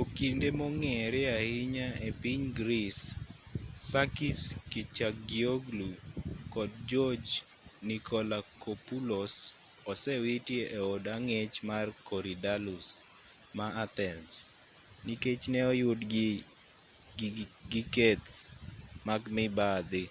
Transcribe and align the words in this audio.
okinde 0.00 0.48
mong'ere 0.58 1.22
ahinya 1.38 1.88
epiny 2.08 2.42
greece 2.60 3.04
sakis 3.90 4.40
kechagioglou 4.70 5.94
kod 6.52 6.70
george 6.90 7.32
nikolakopoulos 7.88 9.34
osewiti 9.90 10.54
e 10.78 10.78
od 10.94 11.04
ang'ech 11.16 11.54
mar 11.70 11.86
korydallus 12.08 12.86
ma 13.56 13.66
athens 13.84 14.32
nikech 15.06 15.44
ne 15.52 15.60
oyudgi 15.72 16.28
gi 17.72 17.82
keth 17.94 18.28
mag 19.06 19.22
mibadhi 19.36 20.04